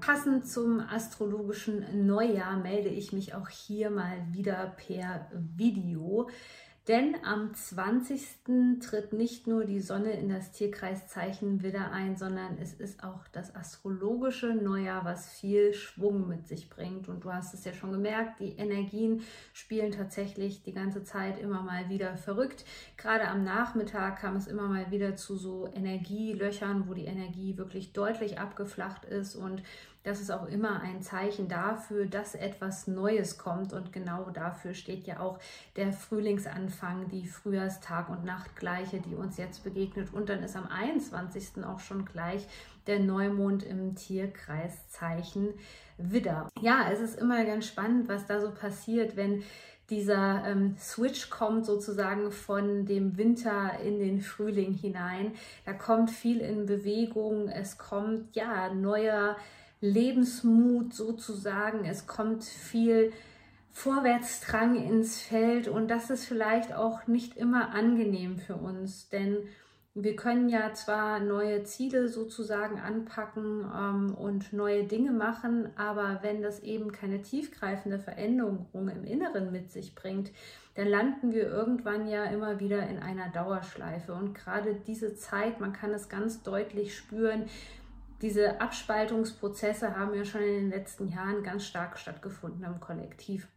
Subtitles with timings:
[0.00, 6.30] Passend zum astrologischen Neujahr melde ich mich auch hier mal wieder per Video.
[6.90, 8.80] Denn am 20.
[8.80, 13.54] tritt nicht nur die Sonne in das Tierkreiszeichen wieder ein, sondern es ist auch das
[13.54, 17.08] astrologische Neujahr, was viel Schwung mit sich bringt.
[17.08, 19.22] Und du hast es ja schon gemerkt, die Energien
[19.52, 22.64] spielen tatsächlich die ganze Zeit immer mal wieder verrückt.
[22.96, 27.92] Gerade am Nachmittag kam es immer mal wieder zu so Energielöchern, wo die Energie wirklich
[27.92, 29.62] deutlich abgeflacht ist und
[30.02, 33.72] das ist auch immer ein Zeichen dafür, dass etwas Neues kommt.
[33.72, 35.38] Und genau dafür steht ja auch
[35.76, 40.12] der Frühlingsanfang, die Frühjahrstag- und Nachtgleiche, die uns jetzt begegnet.
[40.14, 41.64] Und dann ist am 21.
[41.64, 42.46] auch schon gleich
[42.86, 45.50] der Neumond im Tierkreiszeichen
[45.98, 46.48] Widder.
[46.60, 49.42] Ja, es ist immer ganz spannend, was da so passiert, wenn
[49.90, 55.32] dieser ähm, Switch kommt sozusagen von dem Winter in den Frühling hinein.
[55.66, 59.36] Da kommt viel in Bewegung, es kommt ja neuer
[59.80, 61.84] Lebensmut sozusagen.
[61.84, 63.12] Es kommt viel
[63.72, 69.38] Vorwärtsdrang ins Feld und das ist vielleicht auch nicht immer angenehm für uns, denn
[69.94, 76.42] wir können ja zwar neue Ziele sozusagen anpacken ähm, und neue Dinge machen, aber wenn
[76.42, 80.30] das eben keine tiefgreifende Veränderung im Inneren mit sich bringt,
[80.74, 84.14] dann landen wir irgendwann ja immer wieder in einer Dauerschleife.
[84.14, 87.46] Und gerade diese Zeit, man kann es ganz deutlich spüren,
[88.22, 93.48] diese Abspaltungsprozesse haben ja schon in den letzten Jahren ganz stark stattgefunden im Kollektiv.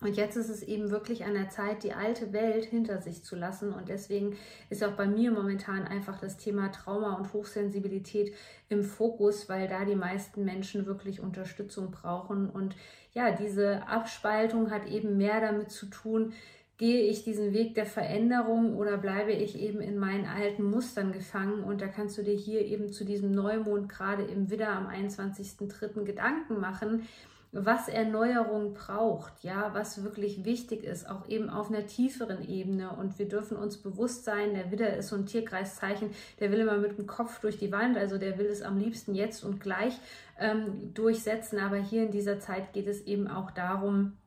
[0.00, 3.36] Und jetzt ist es eben wirklich an der Zeit, die alte Welt hinter sich zu
[3.36, 3.72] lassen.
[3.72, 4.36] Und deswegen
[4.68, 8.34] ist auch bei mir momentan einfach das Thema Trauma und Hochsensibilität
[8.68, 12.50] im Fokus, weil da die meisten Menschen wirklich Unterstützung brauchen.
[12.50, 12.76] Und
[13.12, 16.34] ja, diese Abspaltung hat eben mehr damit zu tun,
[16.84, 21.64] gehe ich diesen Weg der Veränderung oder bleibe ich eben in meinen alten Mustern gefangen?
[21.64, 26.04] Und da kannst du dir hier eben zu diesem Neumond gerade im Widder am 21.03.
[26.04, 27.08] Gedanken machen,
[27.52, 32.90] was Erneuerung braucht, ja, was wirklich wichtig ist, auch eben auf einer tieferen Ebene.
[32.90, 36.76] Und wir dürfen uns bewusst sein, der Widder ist so ein Tierkreiszeichen, der will immer
[36.76, 39.98] mit dem Kopf durch die Wand, also der will es am liebsten jetzt und gleich
[40.38, 41.60] ähm, durchsetzen.
[41.60, 44.18] Aber hier in dieser Zeit geht es eben auch darum,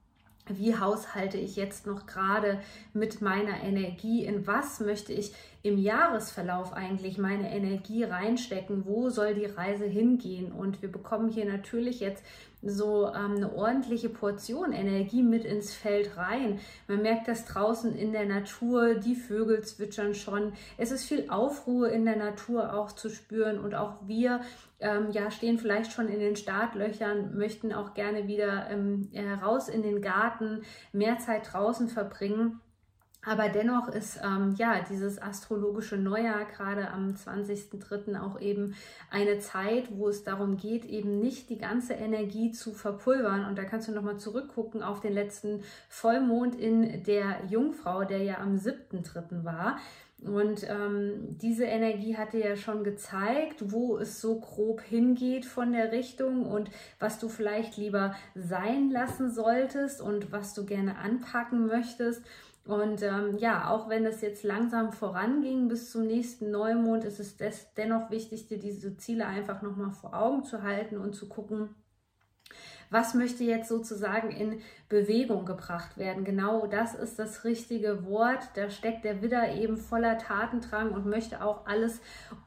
[0.50, 2.59] wie haushalte ich jetzt noch gerade
[2.94, 9.34] mit meiner Energie, in was möchte ich im Jahresverlauf eigentlich meine Energie reinstecken, wo soll
[9.34, 10.51] die Reise hingehen.
[10.51, 12.23] Und wir bekommen hier natürlich jetzt
[12.62, 16.59] so ähm, eine ordentliche Portion Energie mit ins Feld rein.
[16.88, 20.53] Man merkt das draußen in der Natur, die Vögel zwitschern schon.
[20.78, 24.41] Es ist viel Aufruhr in der Natur auch zu spüren und auch wir
[24.79, 29.09] ähm, ja, stehen vielleicht schon in den Startlöchern, möchten auch gerne wieder ähm,
[29.41, 32.59] raus in den Garten, mehr Zeit draußen verbringen.
[33.28, 38.18] Aber dennoch ist ähm, ja dieses astrologische Neujahr gerade am 20.03.
[38.18, 38.74] auch eben
[39.12, 43.44] eine Zeit, wo es darum geht, eben nicht die ganze Energie zu verpulvern.
[43.44, 48.38] Und da kannst du nochmal zurückgucken auf den letzten Vollmond in der Jungfrau, der ja
[48.38, 49.44] am 7.03.
[49.44, 49.78] war.
[50.24, 55.92] Und ähm, diese Energie hatte ja schon gezeigt, wo es so grob hingeht von der
[55.92, 62.24] Richtung und was du vielleicht lieber sein lassen solltest und was du gerne anpacken möchtest.
[62.67, 67.38] Und ähm, ja, auch wenn es jetzt langsam voranging bis zum nächsten Neumond, ist es
[67.38, 71.69] des, dennoch wichtig, dir diese Ziele einfach nochmal vor Augen zu halten und zu gucken,
[72.89, 76.23] was möchte jetzt sozusagen in Bewegung gebracht werden.
[76.23, 78.50] Genau das ist das richtige Wort.
[78.55, 81.99] Da steckt der Widder eben voller Tatendrang und möchte auch alles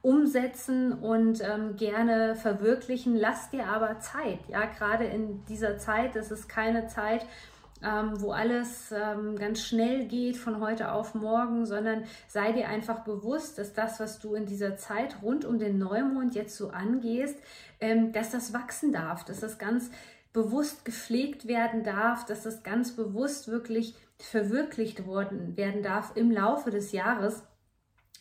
[0.03, 3.17] umsetzen und ähm, gerne verwirklichen.
[3.17, 4.41] Lass dir aber Zeit.
[4.49, 7.27] Ja, gerade in dieser Zeit, das ist keine Zeit,
[7.83, 13.01] ähm, wo alles ähm, ganz schnell geht von heute auf morgen, sondern sei dir einfach
[13.01, 17.39] bewusst, dass das, was du in dieser Zeit rund um den Neumond jetzt so angehst,
[17.81, 19.91] ähm, dass das wachsen darf, dass das ganz
[20.33, 26.71] bewusst gepflegt werden darf, dass das ganz bewusst wirklich verwirklicht worden werden darf im Laufe
[26.71, 27.43] des Jahres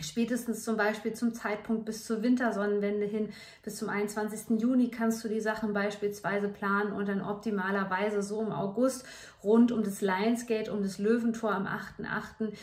[0.02, 3.30] spätestens zum Beispiel zum Zeitpunkt bis zur Wintersonnenwende hin,
[3.64, 4.62] bis zum 21.
[4.62, 9.06] Juni kannst du die Sachen beispielsweise planen und dann optimalerweise so im August
[9.44, 12.54] rund um das Lionsgate, um das Löwentor am 8.8.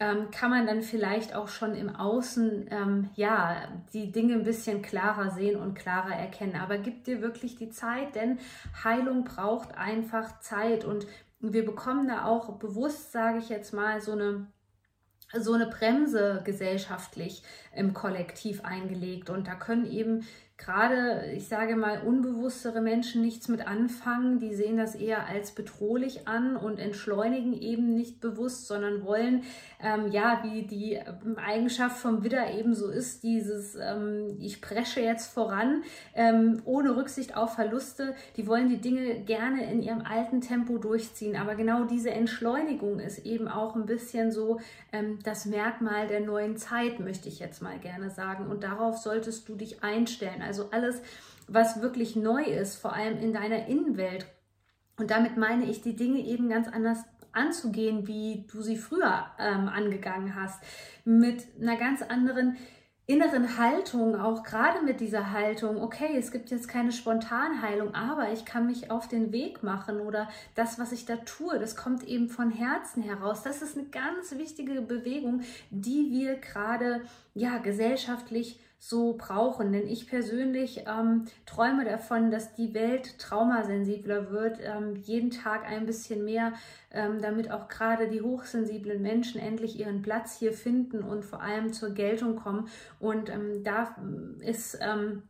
[0.00, 4.82] Ähm, kann man dann vielleicht auch schon im Außen ähm, ja die Dinge ein bisschen
[4.82, 6.56] klarer sehen und klarer erkennen.
[6.56, 8.38] Aber gib dir wirklich die Zeit, denn
[8.82, 11.06] Heilung braucht einfach Zeit und
[11.38, 14.46] wir bekommen da auch bewusst, sage ich jetzt mal, so eine
[15.32, 17.42] so eine Bremse gesellschaftlich
[17.76, 19.30] im Kollektiv eingelegt.
[19.30, 20.24] Und da können eben
[20.56, 24.38] gerade, ich sage mal, unbewusstere Menschen nichts mit anfangen.
[24.38, 29.42] Die sehen das eher als bedrohlich an und entschleunigen eben nicht bewusst, sondern wollen,
[29.82, 35.00] ähm, ja, wie die ähm, Eigenschaft vom Widder eben so ist, dieses, ähm, ich presche
[35.00, 35.82] jetzt voran,
[36.14, 38.14] ähm, ohne Rücksicht auf Verluste.
[38.36, 41.36] Die wollen die Dinge gerne in ihrem alten Tempo durchziehen.
[41.36, 44.60] Aber genau diese Entschleunigung ist eben auch ein bisschen so
[44.92, 48.46] ähm, das Merkmal der neuen Zeit, möchte ich jetzt mal gerne sagen.
[48.46, 50.42] Und darauf solltest du dich einstellen.
[50.42, 51.02] Also alles,
[51.48, 54.26] was wirklich neu ist, vor allem in deiner Innenwelt.
[54.96, 56.98] Und damit meine ich, die Dinge eben ganz anders
[57.32, 60.62] anzugehen, wie du sie früher ähm, angegangen hast.
[61.04, 62.56] Mit einer ganz anderen
[63.06, 68.46] inneren Haltung, auch gerade mit dieser Haltung, okay, es gibt jetzt keine Spontanheilung, aber ich
[68.46, 72.30] kann mich auf den Weg machen oder das, was ich da tue, das kommt eben
[72.30, 73.42] von Herzen heraus.
[73.42, 77.02] Das ist eine ganz wichtige Bewegung, die wir gerade
[77.34, 78.58] ja gesellschaftlich
[78.88, 79.72] so brauchen.
[79.72, 85.86] Denn ich persönlich ähm, träume davon, dass die Welt traumasensibler wird, ähm, jeden Tag ein
[85.86, 86.52] bisschen mehr,
[86.90, 91.72] ähm, damit auch gerade die hochsensiblen Menschen endlich ihren Platz hier finden und vor allem
[91.72, 92.68] zur Geltung kommen.
[93.00, 93.96] Und ähm, da
[94.40, 95.22] ist ähm,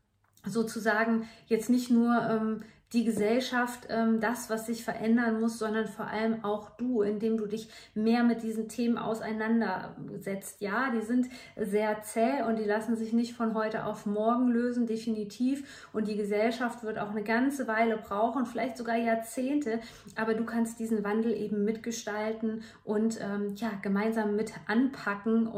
[0.44, 2.62] sozusagen jetzt nicht nur ähm,
[2.94, 7.46] die Gesellschaft ähm, das, was sich verändern muss, sondern vor allem auch du, indem du
[7.46, 10.60] dich mehr mit diesen Themen auseinandersetzt.
[10.60, 11.26] Ja, die sind
[11.56, 15.88] sehr zäh und die lassen sich nicht von heute auf morgen lösen, definitiv.
[15.92, 19.80] Und die Gesellschaft wird auch eine ganze Weile brauchen, vielleicht sogar Jahrzehnte,
[20.14, 25.48] aber du kannst diesen Wandel eben mitgestalten und ähm, ja, gemeinsam mit anpacken.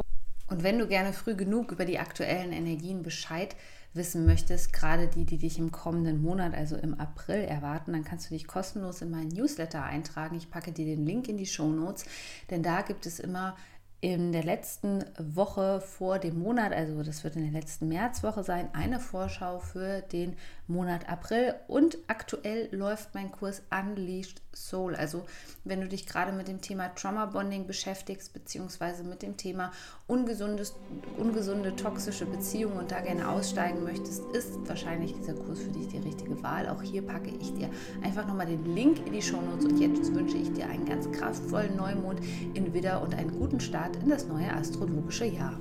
[0.48, 3.56] Und wenn du gerne früh genug über die aktuellen Energien Bescheid
[3.96, 8.30] wissen möchtest, gerade die, die dich im kommenden Monat, also im April erwarten, dann kannst
[8.30, 10.36] du dich kostenlos in meinen Newsletter eintragen.
[10.36, 12.04] Ich packe dir den Link in die Show Notes,
[12.50, 13.56] denn da gibt es immer
[14.00, 18.68] in der letzten Woche vor dem Monat, also das wird in der letzten Märzwoche sein,
[18.74, 20.36] eine Vorschau für den
[20.68, 24.96] Monat April und aktuell läuft mein Kurs Unleashed Soul.
[24.96, 25.24] Also
[25.64, 29.70] wenn du dich gerade mit dem Thema Trauma Bonding beschäftigst, beziehungsweise mit dem Thema
[30.08, 30.74] ungesundes,
[31.18, 35.98] ungesunde toxische Beziehungen und da gerne aussteigen möchtest, ist wahrscheinlich dieser Kurs für dich die
[35.98, 36.68] richtige Wahl.
[36.68, 37.70] Auch hier packe ich dir
[38.02, 41.10] einfach nochmal den Link in die Show Notes und jetzt wünsche ich dir einen ganz
[41.12, 42.20] kraftvollen Neumond
[42.54, 45.56] in Widder und einen guten Start in das neue astrologische Jahr.